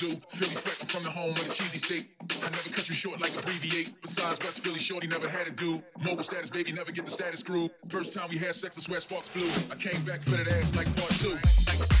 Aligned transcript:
do. 0.00 0.16
Philly 0.30 0.54
fleck, 0.54 0.76
I'm 0.80 0.86
from 0.86 1.02
the 1.02 1.10
home 1.10 1.30
of 1.30 1.46
the 1.46 1.54
cheesy 1.54 1.78
steak. 1.78 2.10
I 2.42 2.48
never 2.48 2.70
cut 2.70 2.88
you 2.88 2.94
short 2.94 3.20
like 3.20 3.36
abbreviate. 3.36 4.00
Besides 4.00 4.40
West 4.40 4.60
Philly, 4.60 4.80
shorty 4.80 5.06
never 5.06 5.28
had 5.28 5.46
a 5.46 5.50
do. 5.50 5.82
Mobile 6.00 6.22
status, 6.22 6.48
baby, 6.48 6.72
never 6.72 6.90
get 6.90 7.04
the 7.04 7.10
status 7.10 7.40
screw. 7.40 7.68
First 7.88 8.14
time 8.14 8.28
we 8.30 8.38
had 8.38 8.54
sex, 8.54 8.78
I 8.78 8.80
swear 8.80 9.00
sparks 9.00 9.28
flew. 9.28 9.48
I 9.70 9.76
came 9.76 10.02
back 10.04 10.22
for 10.22 10.30
that 10.30 10.48
ass 10.48 10.74
like 10.74 10.88
part 10.96 11.10
two. 11.20 11.99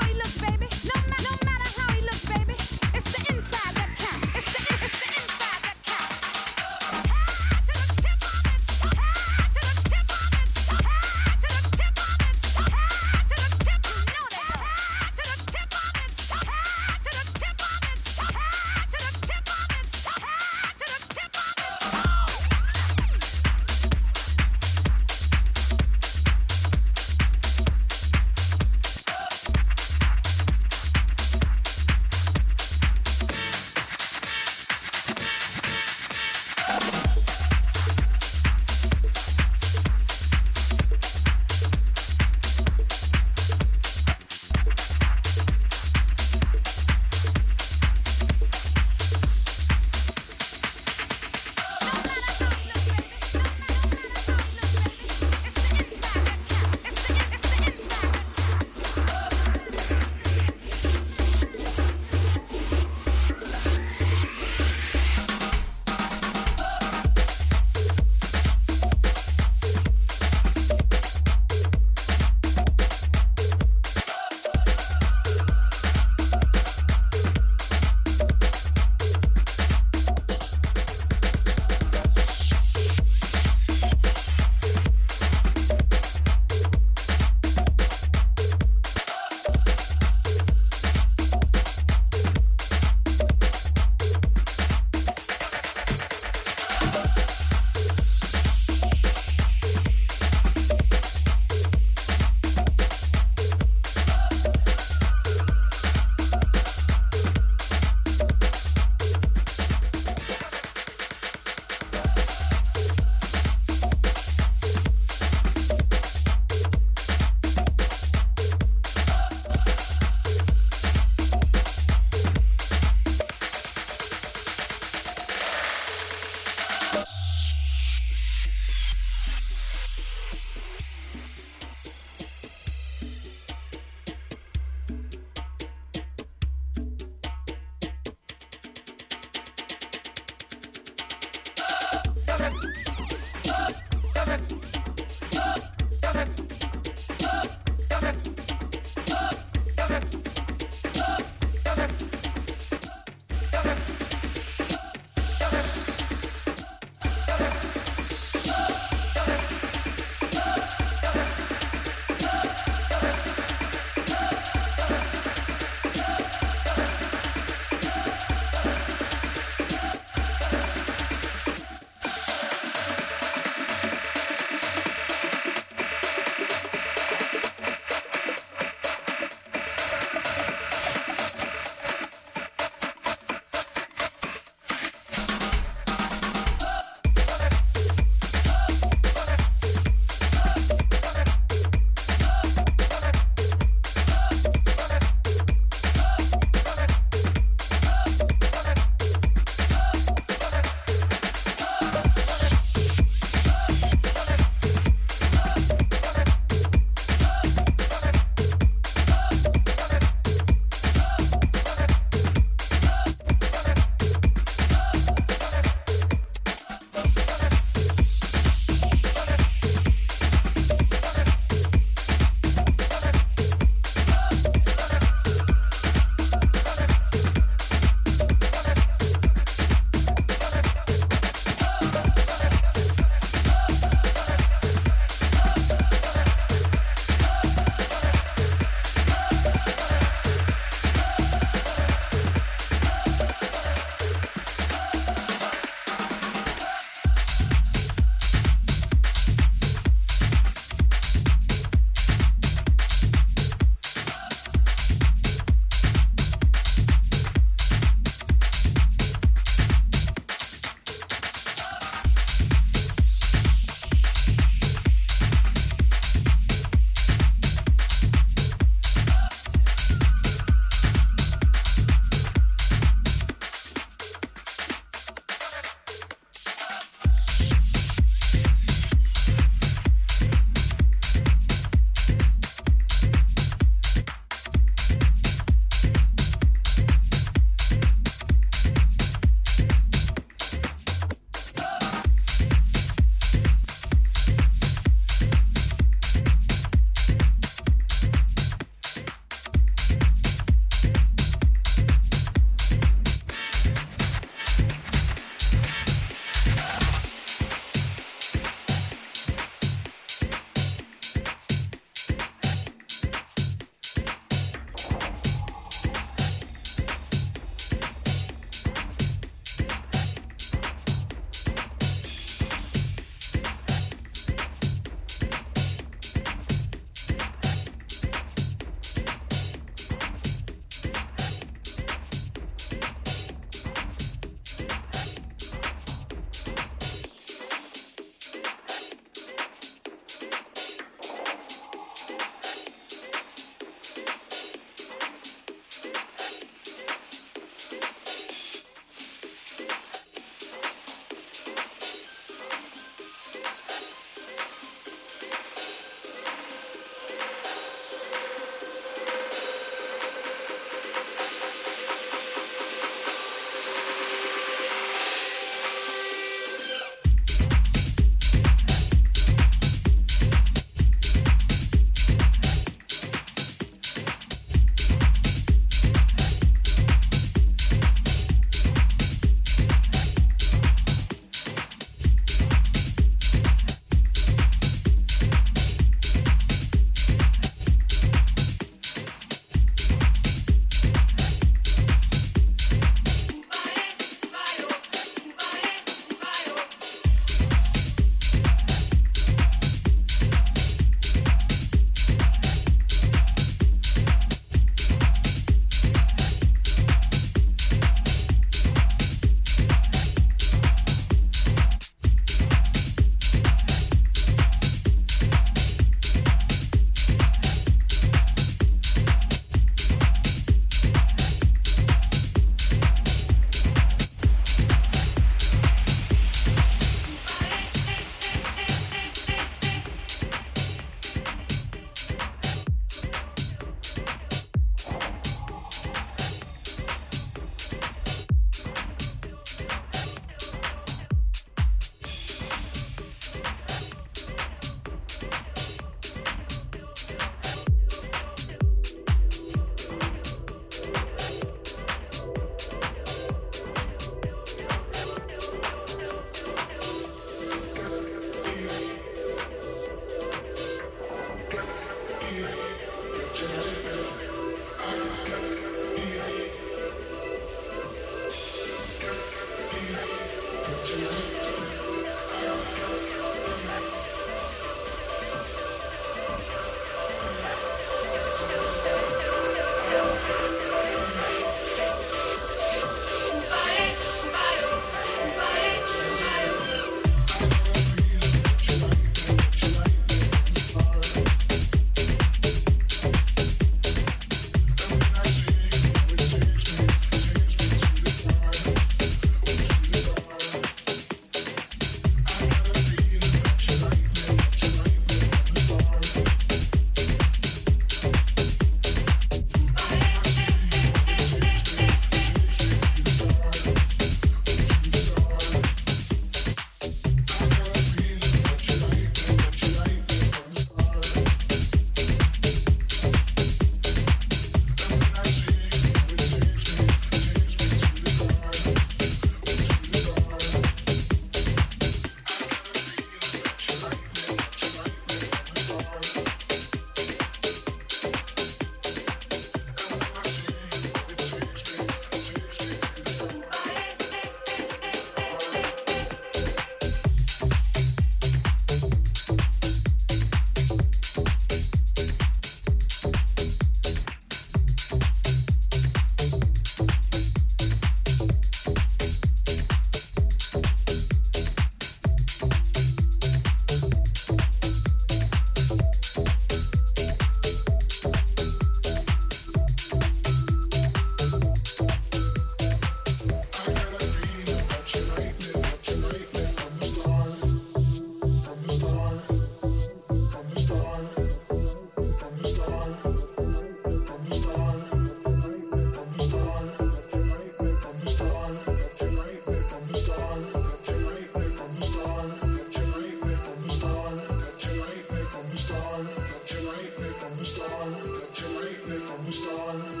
starting, 599.36 600.00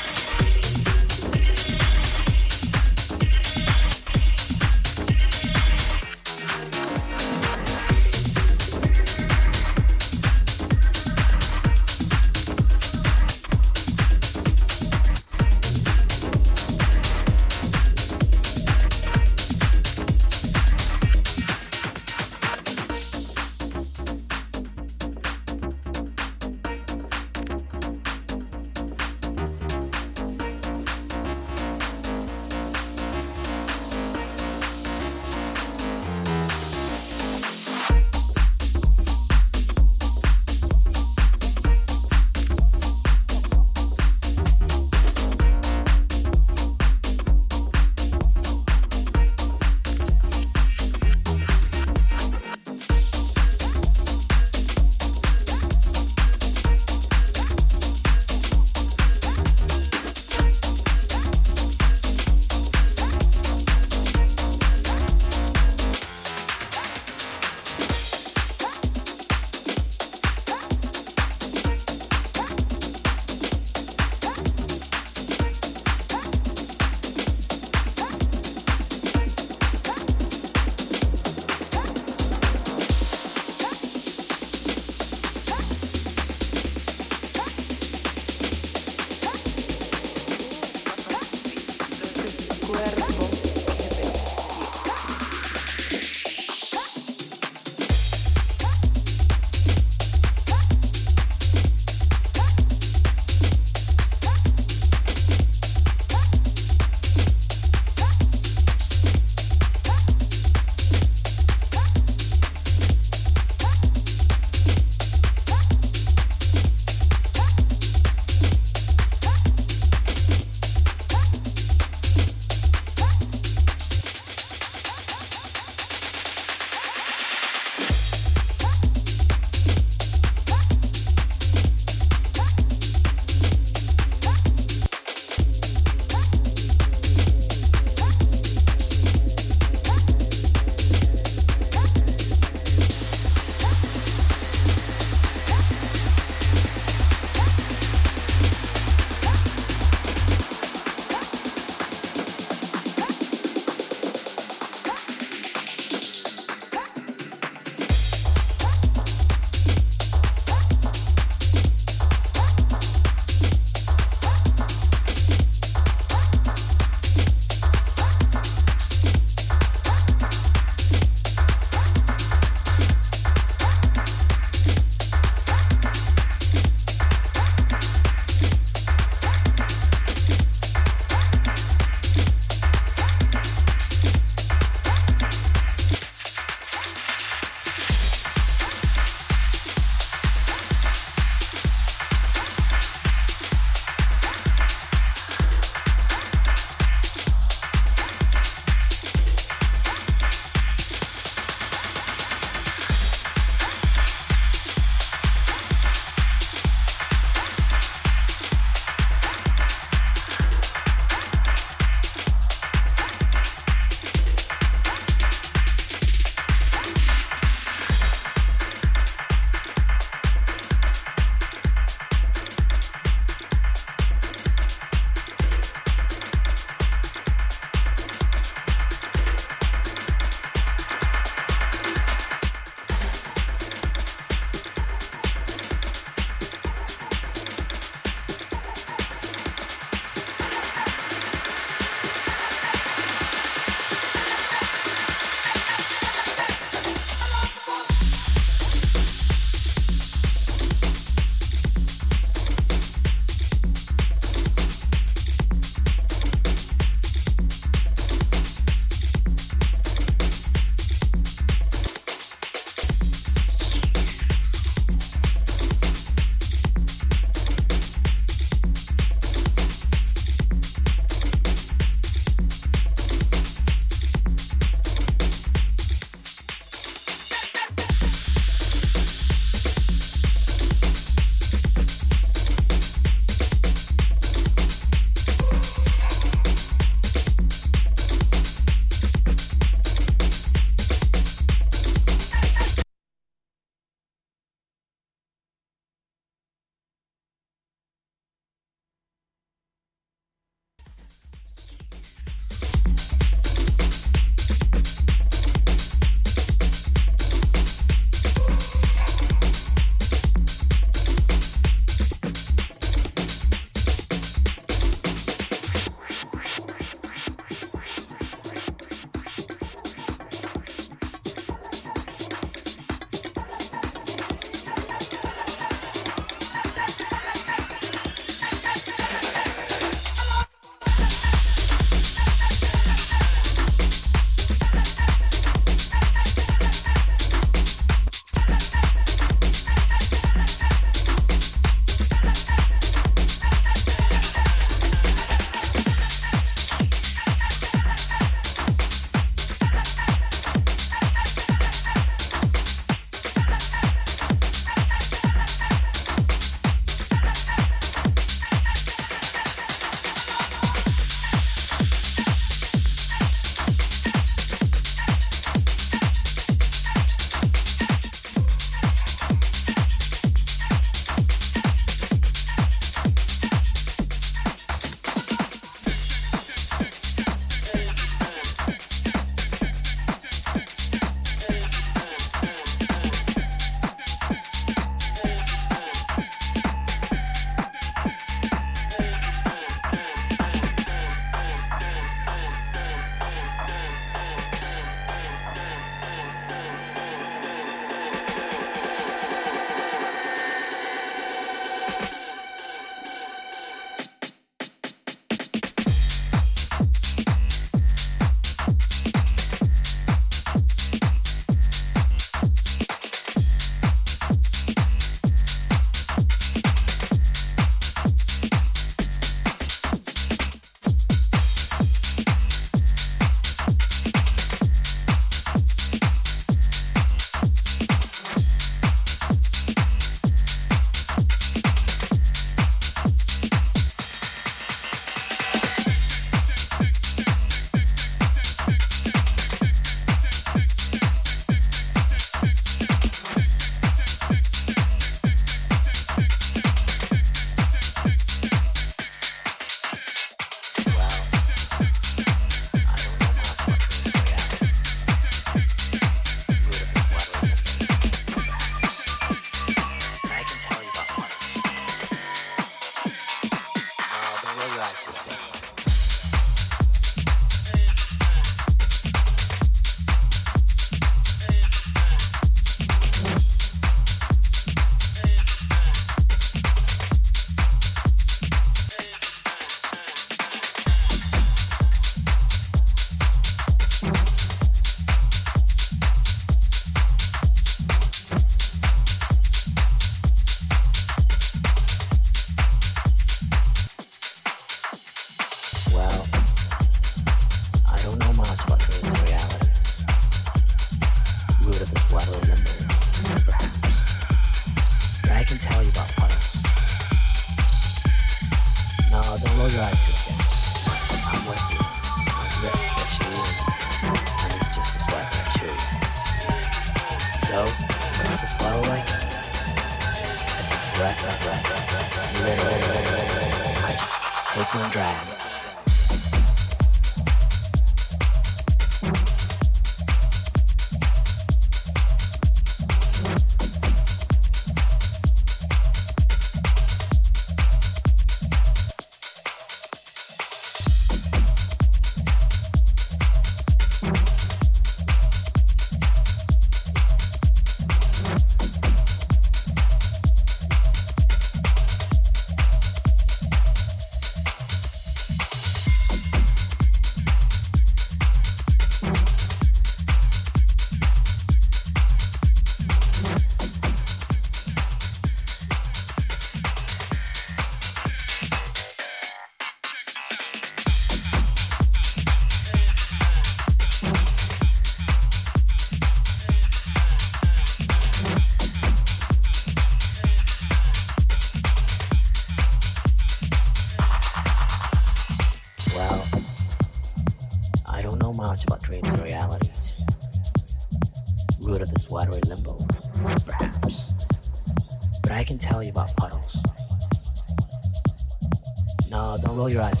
your 599.71 599.83
eyes. 599.83 600.00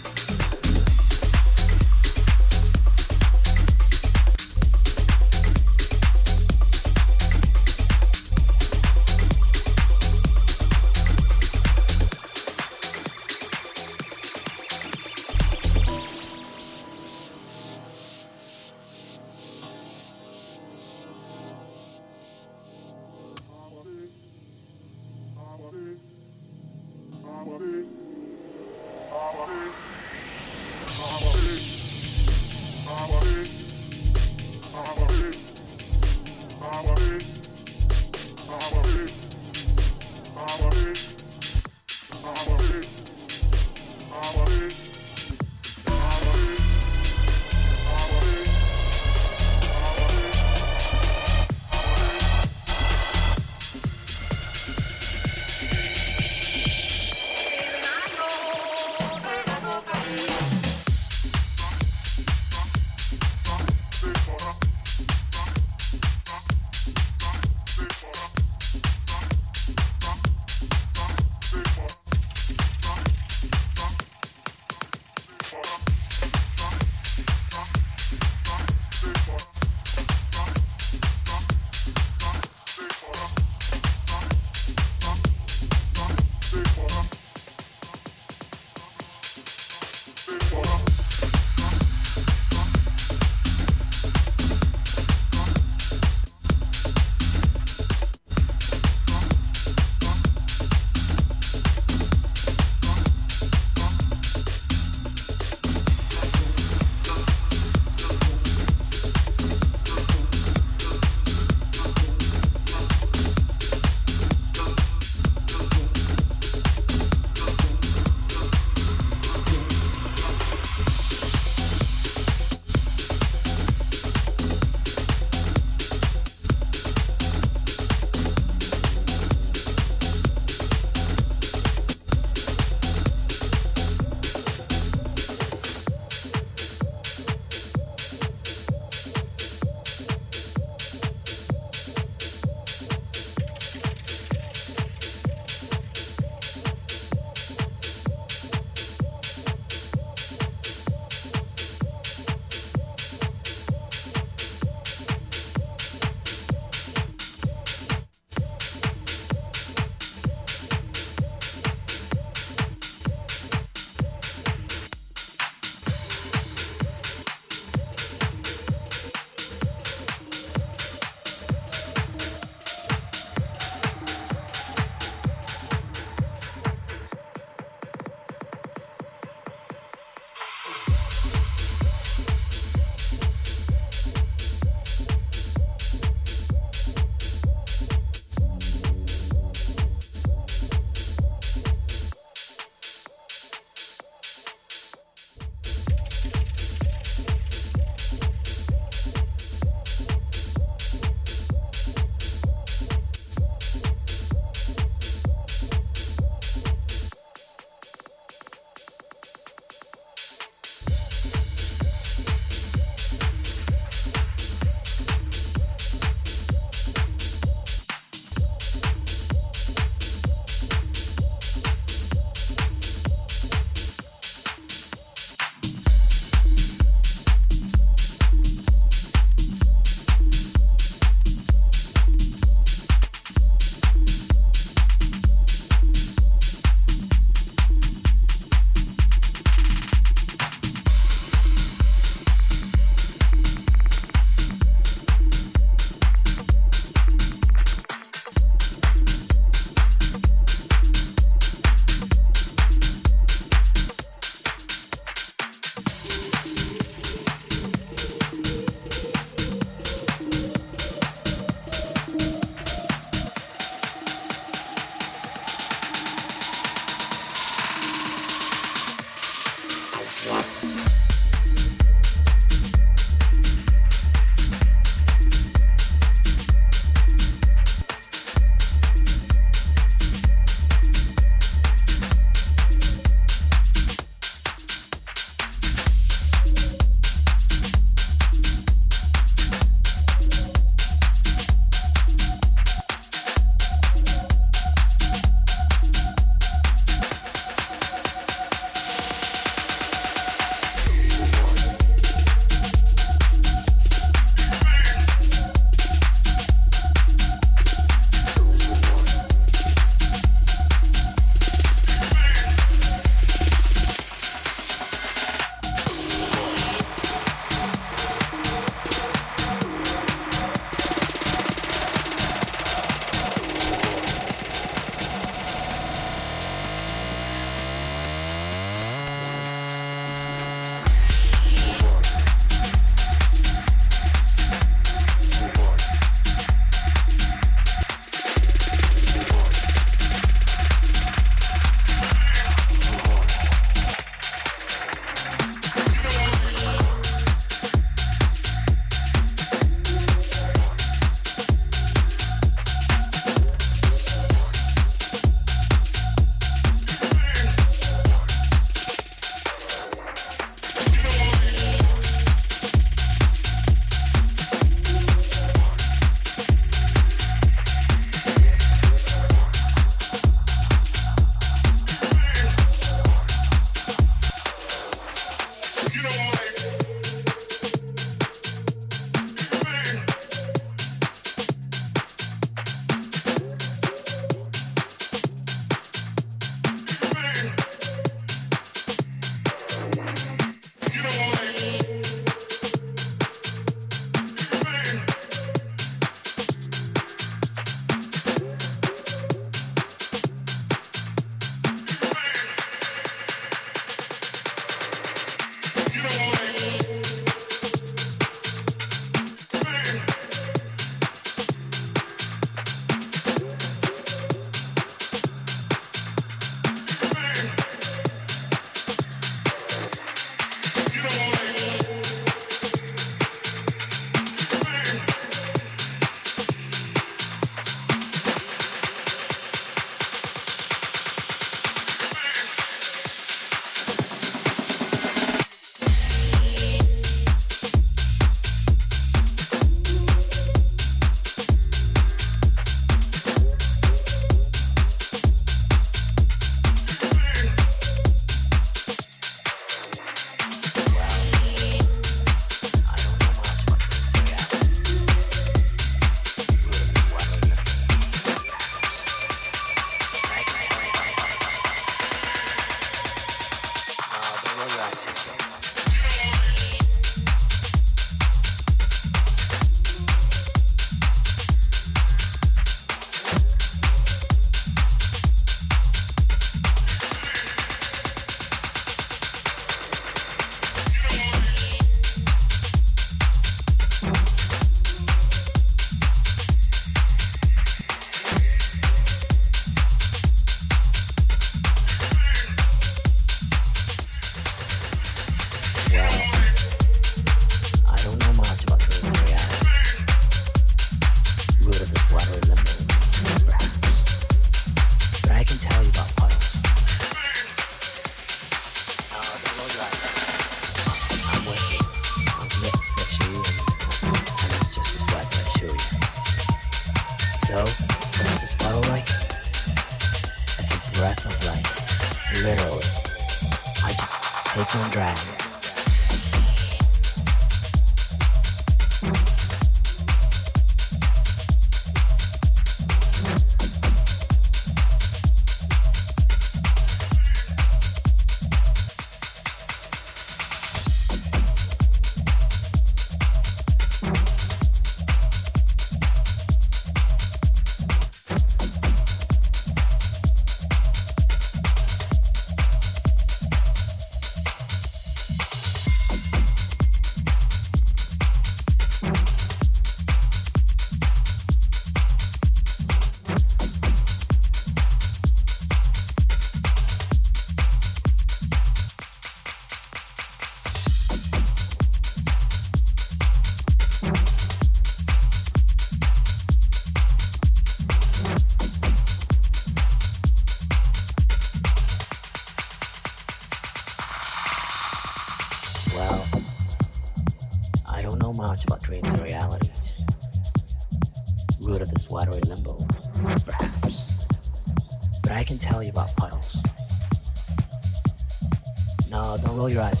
Right. 599.75 600.00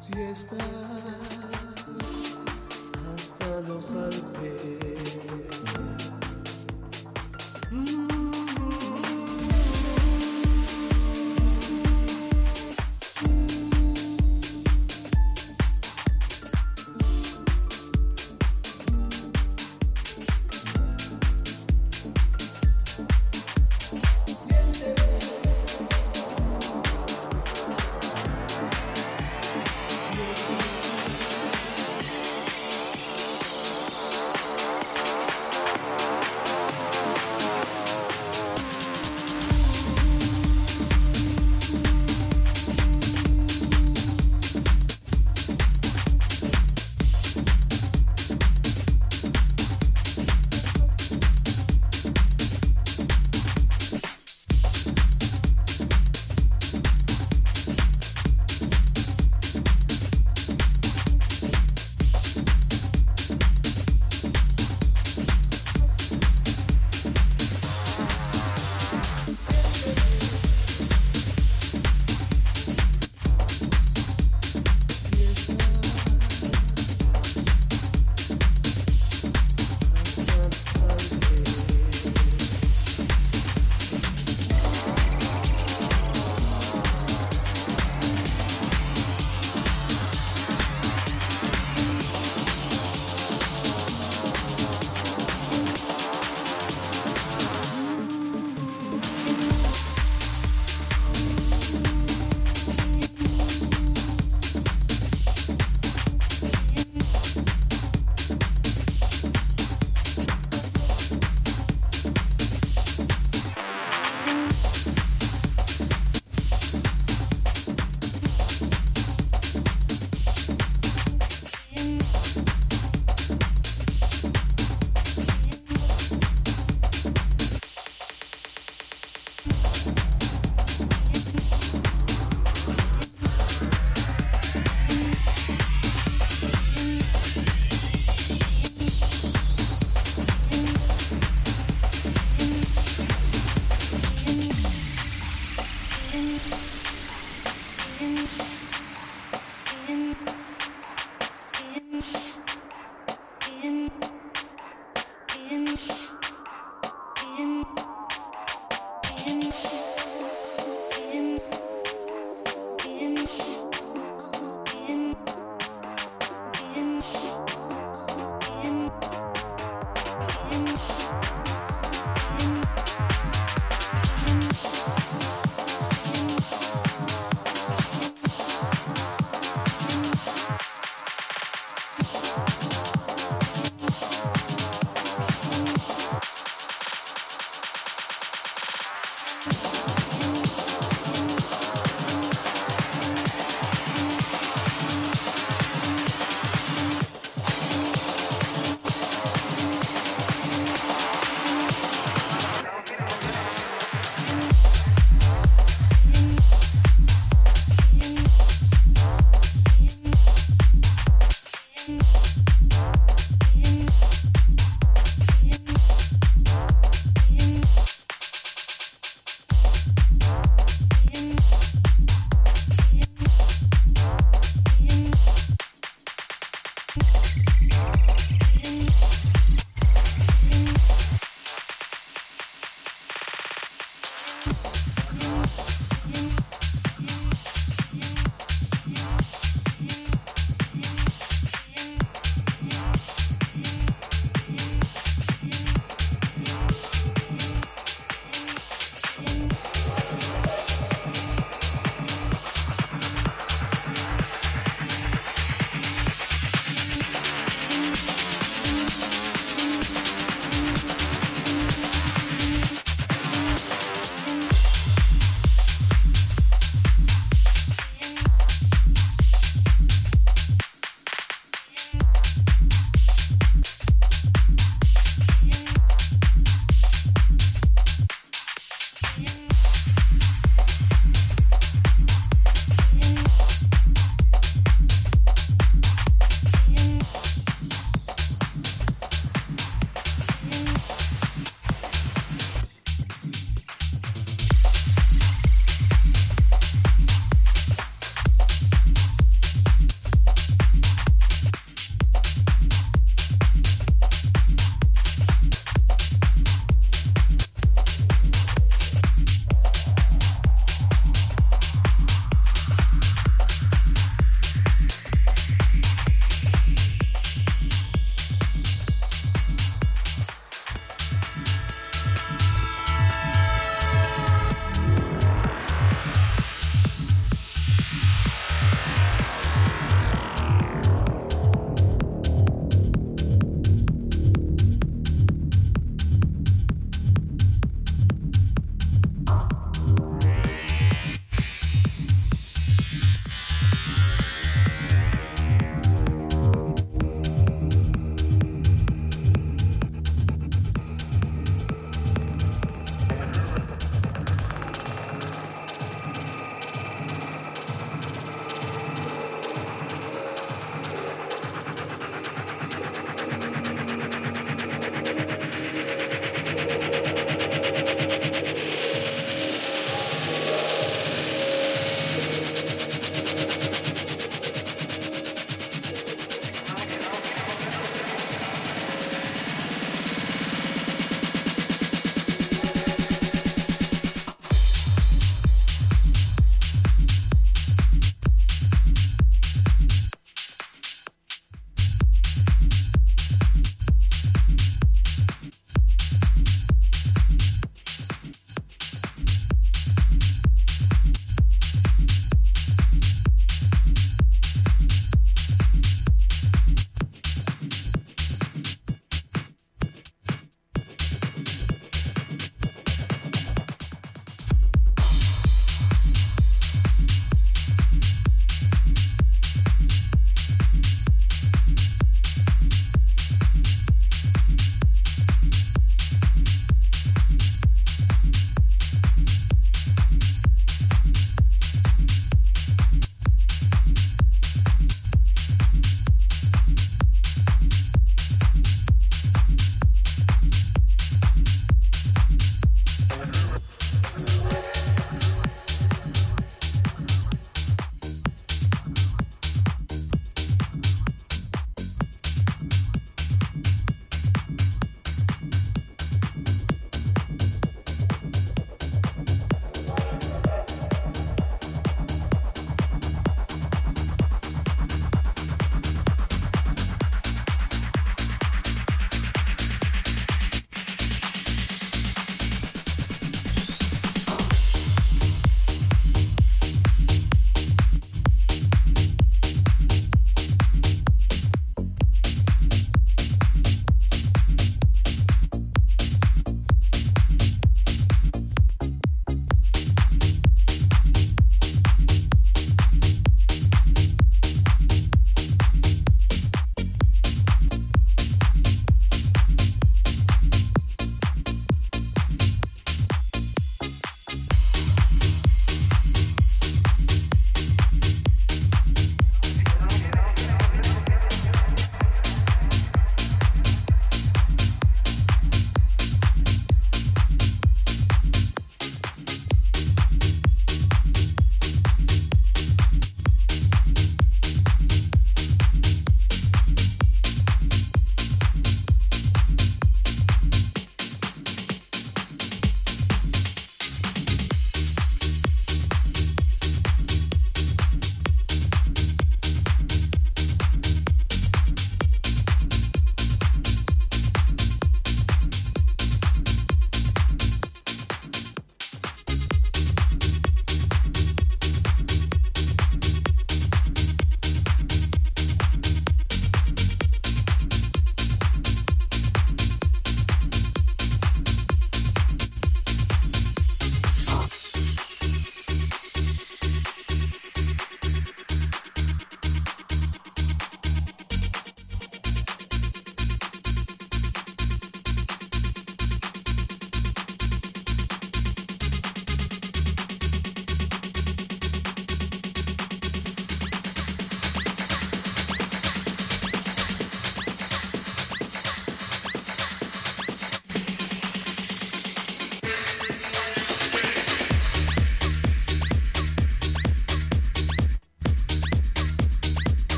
Siesta 0.00 0.56
hasta 3.12 3.60
los 3.66 3.90
Alpes. 3.90 4.73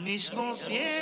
Mismo 0.00 0.56
tiempo 0.66 0.99